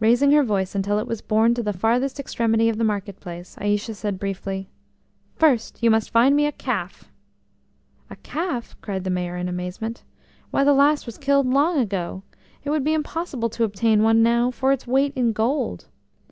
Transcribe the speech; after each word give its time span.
Raising 0.00 0.30
her 0.32 0.42
voice 0.42 0.74
until 0.74 0.98
it 0.98 1.06
was 1.06 1.20
borne 1.20 1.52
to 1.52 1.62
the 1.62 1.74
farthest 1.74 2.18
extremity 2.18 2.70
of 2.70 2.78
the 2.78 2.84
market 2.84 3.20
place, 3.20 3.54
Aïcha 3.60 3.94
said 3.94 4.18
briefly: 4.18 4.70
"First 5.36 5.82
you 5.82 5.90
must 5.90 6.08
find 6.08 6.34
me 6.34 6.46
a 6.46 6.52
calf!" 6.52 7.12
"A 8.08 8.16
calf?" 8.16 8.78
cried 8.80 9.04
the 9.04 9.10
Mayor 9.10 9.36
in 9.36 9.50
amazement. 9.50 10.04
"Why, 10.52 10.64
the 10.64 10.72
last 10.72 11.04
was 11.04 11.18
killed 11.18 11.46
long 11.46 11.78
ago. 11.78 12.22
It 12.64 12.70
would 12.70 12.82
be 12.82 12.94
impossible 12.94 13.50
to 13.50 13.64
obtain 13.64 14.02
one 14.02 14.22
now 14.22 14.50
for 14.50 14.72
its 14.72 14.86
weight 14.86 15.12
in 15.14 15.32
gold." 15.34 15.88